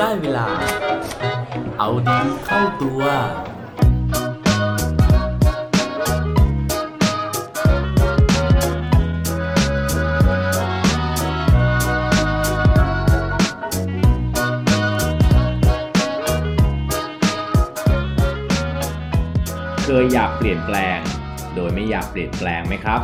[0.00, 0.48] ได้เวลา
[1.78, 3.02] เอาดีเข้าตัว
[19.84, 20.98] เคยอยากเปลี่ยนแปลง
[21.54, 23.00] โดยไม่อยากเปลี่ยนแปลงไหมครับ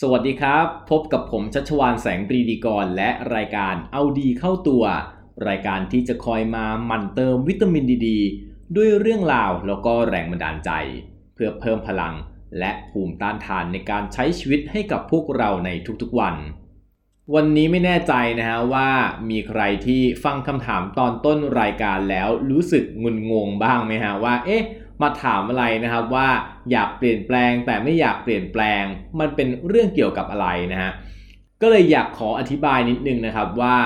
[0.00, 4.84] สวัสดีครับ พบกับผมชัชวานแสงปรีดีกรและรายการเอาดีเข้าตัว
[5.48, 8.08] รายการที่จะคอยมาหมั่นเติมวิตามินดีด
[8.76, 10.70] ด้วยเรื่องราวแล้วก็แรงบันดาลใจ
[11.34, 12.14] เพื่อเพิ่มพลัง
[12.58, 15.70] และภูมิต้านทานในการใช้ชีวิตให้กับพวกเราใน
[16.02, 16.36] ทุกๆวัน
[17.34, 18.88] วันนี้ไม่แน่ใจนะฮะว่า
[19.30, 24.62] มีใครที่ฟังคำถามตอนต้นรายการแล้วรู้สึกงุนงงบ้างไหมฮะว่าเอ๊ะ
[25.02, 26.28] มาถามอะไรนะครับว่า
[26.70, 28.84] อยากเปลี่ยนแปลงแต่ไม่อยากเปลี่ยนแปลง
[29.20, 30.90] มันเป็นเรื่องเกี่ยวกับอะไรนะฮะ
[31.60, 33.76] ก็เลยอยากขออธิบายนิดนึงนะครับว่า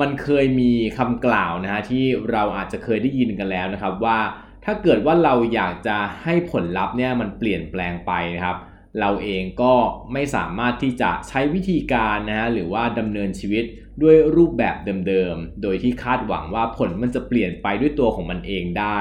[0.00, 4.18] มันเคยมีคำกล่าวนะฮะที่เราอาจจะเคยได้ยินกันแล้วนะครับว่า
[4.64, 8.56] ถ้าเกิดว่าเราอยากจะให้ผลลัพธ์เนี่ยมันเปลี่ยนแปลงไปนะครับ
[9.00, 9.74] เราเองก็
[10.12, 13.64] ไม่สามารถที่จะใช้วิธีการนะฮะหรือว่าดำเนินชีวิต
[14.02, 14.76] ด้วยรูปแบบ
[15.08, 19.00] เดิมๆ โดยที่คาดหวังว่าผลมันจะเปลี่ยนไปด้วยตัวของมันเองได้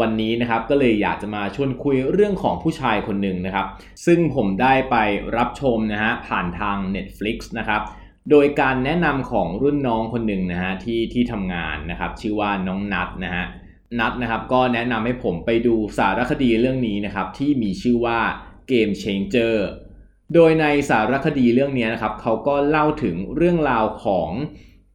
[0.00, 3.66] วันนี้นะครับก็เลยอยากจะมาชวนคุยเรื่องของผู้ชายคนหนึ่งนะครับ
[4.06, 4.96] ซึ่งผมได้ไป
[5.36, 7.82] รับชมนะฮะผ่านทาง Netflix นะครับ
[8.30, 13.44] โดยการแนะนำของรุ่นน้องคนหนึ่งนะฮะที่ที่ทำงานนะครับ ชื่อว่าน้องนัทนะฮะ
[14.00, 18.20] นัทนะครับก็แนะนำให้ผมไปดูสารคดีเรื่องนี้นะครับ ที่มีชื่อว่า
[18.70, 19.56] Game Changer
[20.34, 24.30] โดยในสารคดีเรื่องนี้นะครับเขาก็เล่าถึงเรื่องราวของ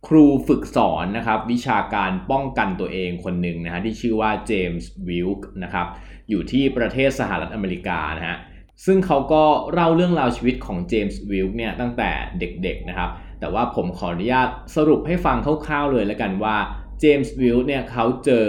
[0.08, 5.88] ครูฝึกสอนนะครับวิชาการป้องกันตัวเองคนหนึ่งนะฮะที่ชื่อว่าเจมส์วิลค์นะครับ
[6.30, 8.38] อยู่ที่ประเทศสหรัฐอเมริกานะฮะ
[8.86, 16.58] ซึ่งเขาก็เล่าเรื่องราวชีวิตของเจมส์วิลค์เนี่ยตั้งแต่เด็กๆนะครับ แต่ว่าผมขออนุญาตสรุปให้ฟังคร่าวๆเลยแล้วกันว่า
[17.00, 18.48] เจมส์วิลค์เนี่ยเขาเจอ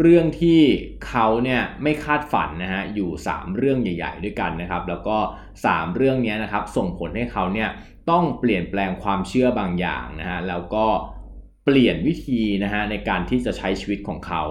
[0.00, 0.60] เรื่องที่
[1.08, 5.16] เขาเนี่ยไม่คาดฝันนะฮะอยู่ 3 เรื่องใหญ่ ๆ ด้วยกันนะครับ แล้วก็
[5.58, 7.68] 3 เรื่องนี้นะครับส่งผลให้เขาเนี่ย
[8.10, 10.86] ต้องเปลี่ยนแปลงความเชื่อบางอย่างนะฮะแล้วก็
[11.64, 14.42] เปลี่ยนวิธีนะฮะในการที่จะใช้ชีวิตของเขา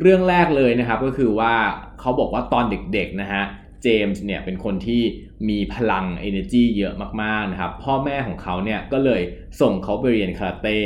[0.00, 1.54] เรื่องแรกเลยนะครับก็คือว่า
[2.00, 5.02] เขาบอกว่าตอนเด็กๆนะฮะเจมส์เนี่ยเป็นคนที่
[5.48, 9.22] มีพลัง energy เยอะมากๆนะครับพ่อแม่ของเขาเนี่ยก็เลย
[9.60, 10.80] ส่งเขาไปเรียนคาราเต้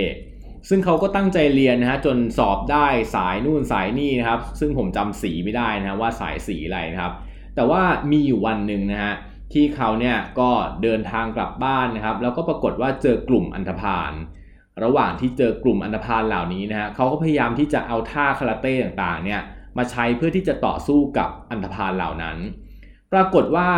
[0.69, 7.12] ซึ่งเขาก็ตั้งใจเรียนนะฮะจนสอบได้สายนู่นสายนี่นะครับ ซึ่งผมจำสีไม่ได้นะฮะว่าสายสีอะไรนะครับ
[7.55, 9.15] แต่ว่ามีอยู่วันหนึ่งนะฮะ
[9.53, 10.51] ที่เขาเนี่ยก็
[10.83, 14.13] เดินทางกลับบ้านนะครับ แล้วก็ปรากฏว่าเจอกลุ่มอันธพาล
[14.84, 19.41] ระหว่างที่เจอกลุ่มอันธพาลเหล่านี้นะฮะเขาก็พยายามที่จะเอาท่าคาราเต้ต่างๆเนี่ย
[19.78, 22.37] มาใช้เพื่อที่จะต่อสู้กับอันธพาลเหล่านั้น
[23.12, 23.69] ปรากฏว่า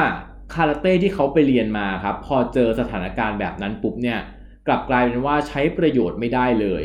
[0.55, 4.19] คาราเต้ที่เขาไปเรียนมาครับพอเจอสถานการณ์แบบนั้นปุ๊บเนี่ย
[4.66, 6.84] กลับกลายเป็นว่าใช้ประโยชน์ไม่ได้เลย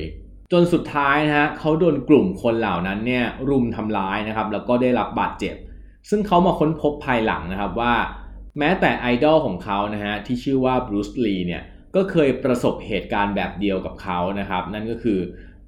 [0.52, 5.56] จนสุดท้ายนะฮะเขาโดนกลุ่มคนเหล่านั้นเนี่ยรุมทำร้ายนะครับแล้วก็ได้รับบาดเจ็บ
[6.10, 7.94] ซึ่งเขามาค้นพบภายหลังนะครับว่า
[8.60, 11.64] แม้แต่ไอดอลของเขานะฮะที่ชื่อว่าบรูซลีเนี่ย
[11.96, 15.20] ก็เคยประสบเหตุการณ์แบบเดียวกับเขานะครับ นั่นก็คือ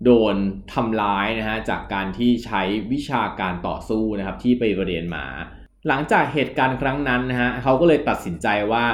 [0.03, 0.35] โดน
[0.73, 5.25] ทำร้ายนะฮะจากการที่ใช้วิชาการต่อสู้นะครับที่ไปเรียนมา
[5.87, 8.85] หลังจากเหตุการณ์ครั้งนั้นนะฮะเขาก็เลยตัดสินใจว่า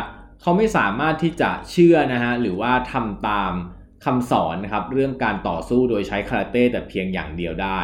[0.41, 3.53] เขาไม่สามารถที่จะเชื่อนะฮะหรือว่าทำตาม
[4.06, 7.81] คำสอนนะครับเรื่องการต่อสู้โดยใช้คาราเต้แต่เพียงอย่างเดียวได้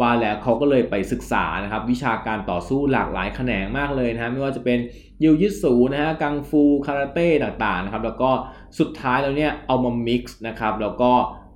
[0.00, 4.78] ว่าแล้วเขาก็เลยไปศึกษานะครับวิชาการต่อสู้หลากหลายแขนงมากเลยนะฮะไม่ว่าจะเป็น
[5.22, 8.30] ยิวยิตสูนะฮะกังฟูคาราเต้ต่างๆนะครับแล้วก็
[8.78, 11.12] สุดท้ายแล้วเนี่ยเอามา mix นะครับแล้วก็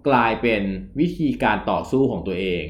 [0.08, 0.62] กลายเป็น
[1.00, 2.64] วิธีการต่อสู้ของตัวเอง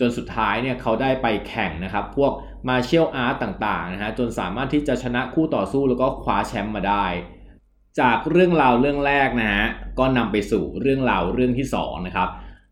[0.00, 2.32] จนสุดท้ายเนี่ยเขาได้ไปแข่งนะครับพวก
[2.68, 7.06] martial art ต่างๆนะฮะจนสามารถที่จะชนะคู่ต่อสู้แล้วก็คว้าแชมป์มาได้
[8.00, 9.66] จากเรื่องราวเรื่องแรกนะฮะ
[9.98, 12.28] ก็นำไปสู่เรื่องราวเรื่องที่2นะครับ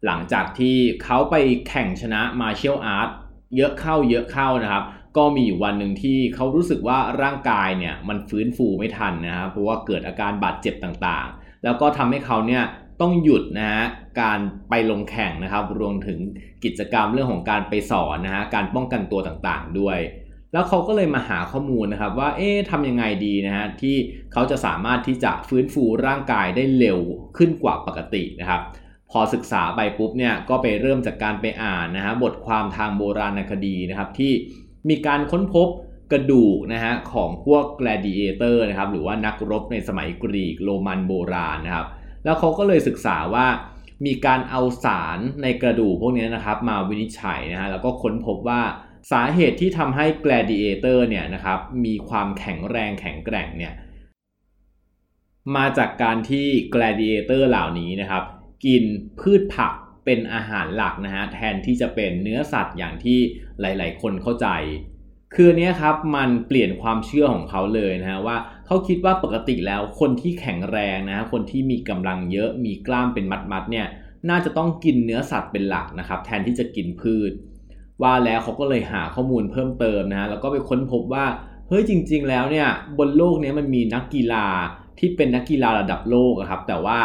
[0.07, 1.35] หลังจากที่เขาไป
[1.69, 3.09] แข่งชนะ martial art
[3.57, 4.85] เยอะเข้าเยอะเข้านะครับ
[5.17, 12.63] ก็มีอยู่วันหนึ่งที่เขารู้สึกว่าร่างกายเนี่ยมันฟื้นฟูไม่ทันนะครับเพราะว่าเกิดอาการบาดเจ็บต่างๆ แล้วก็ทำให้เขาเนี่ย
[13.01, 13.85] ต้องหยุดนะฮะ
[14.21, 14.39] การ
[14.71, 16.19] ไปลงแข่งนะครับ รวมถึง
[16.65, 19.99] กิจกรรมเรื่องของการไปสอนนะฮะการป้องกันตัวต่างๆด้วย
[20.53, 23.97] แล้วเขาก็เลยมาหาข้อมูลนะครับว่าเอ๊ะทำยังไงดีนะฮะที่
[24.33, 27.01] เขาจะสามารถที่จะฟื้นฟูร่างกายได้เร็ว
[27.37, 28.61] ขึ้นกว่าปกตินะครับ
[29.11, 34.33] พอศึกษาไปปุ๊บเนี่ยก็ไปเริ่มจากการไปอ่านนะฮะบทความทางโบราณคดีนะครับที่
[34.89, 35.69] มีการค้นพบ
[36.13, 41.87] กระดูกนะฮะของพวก gladiator นะครับหรือว่านักรบในสมัยกรีกโรมันโบราณนะครับ
[42.25, 43.47] แล้วเขาก็เลยศึกษาว่า
[44.07, 48.63] มีการเอาสารในกระดูกพวกนี้นะครับ มาวินิจฉัยนะฮะแล้วก็ค้นพบว่า
[49.13, 53.75] สาเหตุที่ทำให้ gladiator เนี่ยนะครับมีความแข็งแรงแข็งแกร่งเนี่ย
[55.57, 58.25] มาจากการที่ gladiator เหล่านี้นะครับ
[58.65, 58.85] กิน
[59.21, 59.73] พืชผัก
[60.05, 63.19] เป็นอาหารหลักนะฮะแทนที่จะเป็นเนื้อสัตว์อย่างที่
[63.61, 64.49] หลาย ๆ คนเข้าใจ
[65.35, 68.37] คือเนี้ยครับมันเปลี่ยนความเชื่อของเขาเลยนะฮะว่า
[68.67, 73.87] เขาคิดว่าปกติแล้วคนที่แข็งแรงนะฮะคนที่มีกำลังเยอะมีกล้ามเป็นมัดๆเนี่ย
[74.31, 77.33] น่าจะต้องกินเนื้อสัตว์เป็นหลักนะครับแทนที่จะกินพืช
[78.03, 81.27] ว่าแล้วเขาก็เลยหาข้อมูลเพิ่มเติมนะฮะแล้วก็ไปค้นพบว่า
[81.69, 82.69] เฮ้ยจริง ๆ แล้วเนี่ย
[82.99, 84.47] บนโลกนี้มันมีนักกีฬา
[84.99, 86.99] ที่เป็นนักกีฬาระดับโลกครับแต่ว่า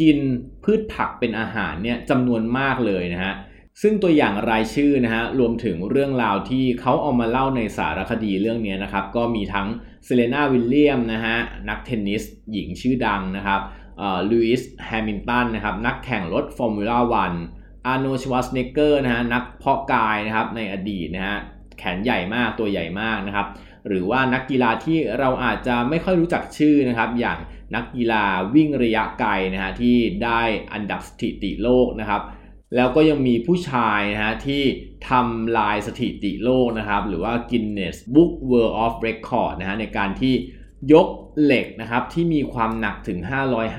[0.00, 0.18] กิน
[0.64, 3.34] พืชผักเป็นอาหารเนี่ยจำนวนมากเลยนะฮะ
[3.82, 9.66] ซึ่งตัวอย่างรายชื่อนะฮะรวมถึงเรื่องราวที่เขาเอามาเล่าในสารคดีเรื่องนี้นะครับ ก็มีทั้ง
[10.04, 11.36] เซเรนาวิลเลียมนะฮะ
[11.68, 12.22] นักเทนนิส
[12.52, 13.60] หญิงชื่อดังนะครับ
[14.30, 17.34] ลูอิสแฮมิลตันนะครับนักแข่งรถฟอร์มูล่าวัน
[17.86, 21.38] อาร์โนชวาสเนเกอร์นะฮะนักเพาะกายนะครับในอดีตนะฮะ
[21.78, 23.46] แขนใหญ่มากตัวใหญ่มากนะครับ
[23.88, 27.38] หรือว่านักกีฬาที่เราอาจจะไม่ค่อยรู้จักชื่อนะครับ อย่าง
[27.74, 28.24] นักกีฬา
[28.54, 30.40] วิ่งระยะไกลนะฮะที่ได้
[30.72, 32.22] อันดับสถิติโลกนะครับ
[32.76, 34.62] แล้วก็ยังมีผู้ชายนะฮะที่
[35.08, 40.34] ทำลายสถิติโลกนะครับ หรือว่า Guinness Book World of Record นะฮะในการที่
[40.92, 41.08] ยก
[41.42, 43.18] เหล็กนะครับที่มีความหนักถึง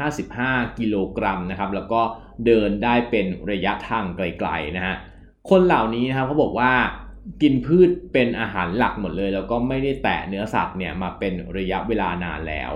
[0.10, 2.02] 555 กิโลกรัมนะครับ แล้วก็
[2.46, 4.96] เดินได้เป็นระยะทางไกลๆนะฮะ
[5.50, 6.72] คนเหล่านี้นะครับเขาบอกว่า
[7.42, 12.74] กินพืชเป็นอาหารหลักหมดเลย แล้วก็ไม่ได้แตะเนื้อสัตว์เนี่ยมาเป็นระยะเวลานานแล้ว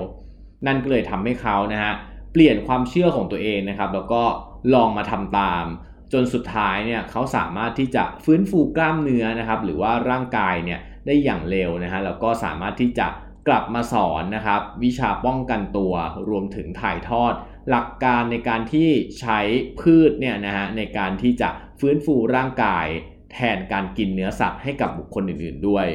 [0.65, 1.93] นั่นก็เลยทำให้เขานะฮะ
[2.31, 4.23] เปลี่ยนความเชื่อของตัวเองนะครับ แล้วก็
[4.73, 5.65] ลองมาทำตาม
[6.13, 13.07] จนสุดท้ายเนี่ยเขาสามารถที่จะฟื้นฟูกล้ามเนื้อนะครับ หรือว่าร่างกายเนี่ยได้อย่างเร็วนะฮะแล้วก็สามารถที่จะ
[13.47, 15.93] กลับมาสอนนะครับ วิชาป้องกันตัว
[16.29, 17.33] รวมถึงถ่ายทอด
[17.69, 19.39] หลักการในการที่ใช้
[19.81, 21.49] พืชเนี่ยนะฮะในการที่จะ
[21.79, 22.87] ฟื้นฟูร่างกาย
[23.33, 25.87] แทนการกินเนื้อสัตว์ให้กับบุคคลอื่น ๆ ด้วย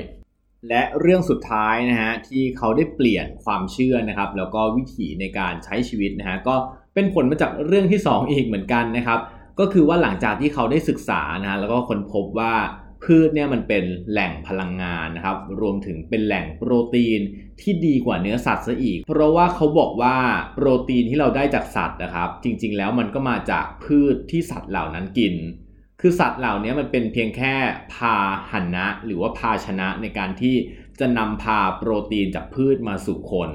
[0.68, 6.56] และเรื่องสุดท้ายนะฮะที่เขาได้เปลี่ยนความเชื่อนะครับ แล้วก็วิถีในการใช้ชีวิตนะฮะก็
[6.94, 9.18] เป็นผลมาจากเรื่องที่ 2 อีกเหมือนกันนะครับ
[9.60, 12.54] ก็คือว่าหลังจากที่เขาได้ศึกษานะแล้วก็ค้นพบว่า
[13.04, 17.20] พืชเนี่ยมันเป็นแหล่งพลังงานนะครับ รวมถึงเป็นแหล่งโปรตีน
[17.60, 20.16] ที่ดีกว่าเนื้อสัตว์ซะอีก เพราะว่าเขาบอกว่า
[20.54, 25.34] โปรตีนที่เราได้จากสัตว์นะครับ จริง ๆ แล้วมันก็มาจากพืชที่สัตว์เหล่านั้นกิน
[26.00, 27.54] คือสัตว์เหล่านี้มันเป็นเพียงแค่
[27.94, 28.16] พา
[28.52, 30.54] หันนะ หรือว่าพาชนะในการที่
[31.00, 33.50] จะนำพาโปรตีนจากพืชมาสู่คน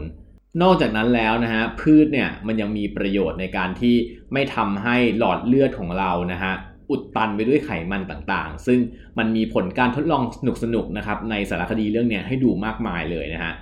[0.62, 3.96] นอกจากนั้นแล้วนะฮะพืชเนี่ยมันยังมีประโยชน์ในการที่
[4.34, 6.54] ไม่ทำให้หลอดเลือดของเรานะฮะ
[6.90, 8.80] อุดตันไปด้วยไขมันต่างๆ ซึ่ง
[9.18, 10.24] มันมีผลการทดลอง
[10.64, 13.54] สนุกๆนะครับในสารคดีเรื่องนี้ให้ดูมากมายเลยนะฮะ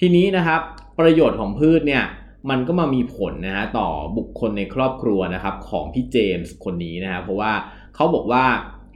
[0.00, 0.60] ทีนี้นะครับ
[0.98, 2.04] ประโยชน์ของพืชเนี่ย
[2.50, 7.52] มันก็มามีผลนะฮะต่อบุคคลในครอบครัวนะครับของพี่เจมส์คนนี้นะฮะเพราะว่า
[7.94, 8.44] เขาบอกว่า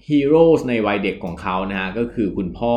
[0.09, 2.75] ฮีโร่ในวัยเด็กของเขานะฮะก็คือคุณพ่อ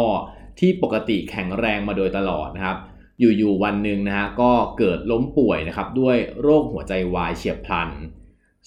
[0.60, 2.78] ที่ปกติแข็งแรงมาโดยตลอดนะครับ
[3.20, 7.90] อยู่ๆวันหนึ่งนะฮะก็เกิดล้มป่วยนะครับด้วยโรคหัวใจวายเฉียบพลัน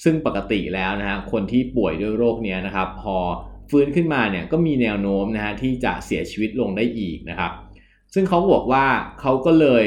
[0.02, 3.16] ซึ่งปกติแล้วนะฮะคนที่ป่วยด้วยโรคนี้นะครับ พอ
[3.70, 7.52] ฟื้นขึ้นมาเนี่ยก็มีแนวโน้มนะฮะที่จะเสียชีวิตลงได้อีกนะครับ
[8.14, 8.86] ซึ่งเขาบอกว่า
[9.20, 9.84] เขาก็เลย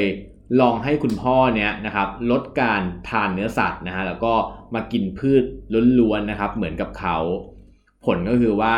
[0.60, 4.34] ลองให้คุณพ่อเนี่ยนะครับลดการทานเนื้อสัตว์นะฮะแล้วก็
[4.74, 5.44] มากินพืช
[6.00, 7.16] ล้วนๆนะครับ เหมือนกับเขา
[8.04, 8.76] ผลก็คือว่า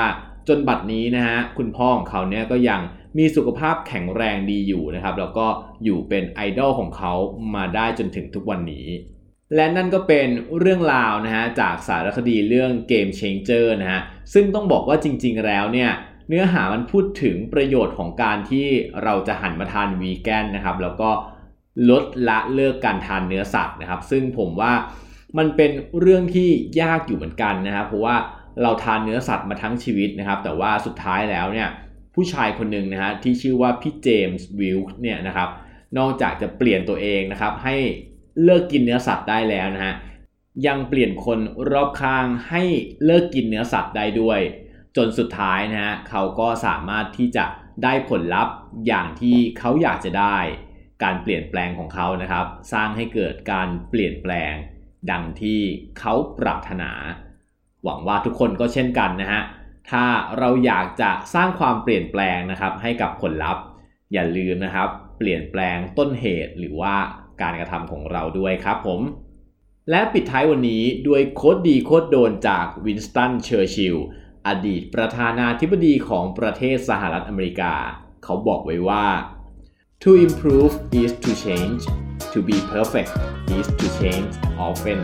[0.48, 2.80] จนบัดนี้นะฮะคุณพ่อของเขาเนี่ยก็ยัง
[3.18, 5.46] มีสุขภาพแข็งแรงดีอยู่นะครับ แล้วก็
[5.84, 7.12] อยู่เป็นไอดอลของเขา
[7.54, 8.86] มาได้จนถึงทุกวันนี้
[9.54, 10.28] และนั่นก็เป็น
[10.58, 14.00] เรื่องราวนะฮะจากสารคดีเรื่อง Game Changer นะฮะ
[14.34, 15.90] ซึ่งต้องบอกว่าจริง ๆ แล้วเนี่ย
[16.28, 18.66] เนื้อหามันพูดถึงประโยชน์ของการที่
[19.02, 21.10] เราจะหันมาทานวีแกนนะครับ แล้วก็
[21.90, 24.72] ลดละเลิกการทานเนื้อสัตว์นะครับ ซึ่งผมว่า
[25.38, 26.48] มันเป็นเรื่องที่
[26.80, 28.16] ยากอยู่เหมือนกันนะครับเพราะว่า
[28.62, 31.68] เราทานเนื้อสัตว์มาทั้งชีวิตนะครับ แต่ว่าสุดท้ายแล้วเนี่ย
[32.14, 35.48] ผู้ชายคนหนึ่งนะฮะที่ชื่อว่าพี่เจมส์วิลค์เนี่ยนะครับ
[35.98, 37.76] นอกจากจะเปลี่ยนตัวเองนะครับให้
[38.44, 39.94] เลิกกินเนื้อสัตว์ได้แล้วนะฮะ
[40.66, 41.38] ยังเปลี่ยนคน
[41.72, 42.62] รอบข้างให้
[43.04, 44.40] เลิกกินเนื้อสัตว์ได้ด้วย
[44.96, 47.44] จนสุดท้ายนะฮะเขาก็สามารถที่จะ
[47.84, 48.54] ได้ผลลัพธ์
[48.86, 50.36] อย่างที่เขาอยากจะได้
[51.02, 54.54] การเปลี่ยนแปลงของเขานะครับ สร้างให้เกิดการเปลี่ยนแปลง
[55.10, 55.60] ดังที่
[55.98, 56.90] เขาปรารถนา
[57.84, 59.42] หวังว่าทุกคนก็เช่นกันนะฮะ
[59.90, 60.04] ถ้า
[60.38, 63.64] เราอยากจะสร้างความเปลี่ยนแปลงนะครับ ให้กับผลลัพธ์
[64.12, 64.88] อย่าลืมนะครับ
[65.18, 66.94] เปลี่ยนแปลงต้นเหตุหรือว่า
[67.42, 69.00] การกระทำของเราด้วยครับผม
[69.90, 73.96] และปิดท้ายวันนี้ด้วย quote ดี quote โดนจากวินสตันเชอร์ชิล
[74.46, 77.74] อดีตประธานาธิบดีของประเทศสหรัฐอเมริกา
[78.24, 79.06] เขาบอกไว้ว่า
[80.02, 81.82] to improve is to change
[82.32, 83.12] to be perfect
[83.56, 84.32] is to change
[84.66, 85.00] often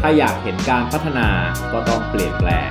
[0.00, 1.28] ถ้าอยากเห็นการพัฒนา
[1.72, 2.70] ก็ต้องเปลี่ยนแปลง